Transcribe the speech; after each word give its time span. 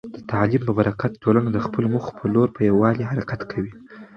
د 0.15 0.17
تعلیم 0.31 0.61
په 0.65 0.73
برکت، 0.79 1.11
ټولنه 1.23 1.49
د 1.51 1.57
خپلو 1.65 1.87
موخو 1.93 2.11
په 2.19 2.25
لور 2.33 2.47
په 2.55 2.61
یووالي 2.69 3.03
حرکت 3.11 3.41
کوي. 3.51 3.73